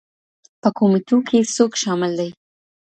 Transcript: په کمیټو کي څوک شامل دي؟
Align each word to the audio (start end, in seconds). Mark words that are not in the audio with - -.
په 0.61 0.69
کمیټو 0.77 1.17
کي 1.27 1.39
څوک 1.55 1.71
شامل 1.83 2.11
دي؟ 2.19 2.29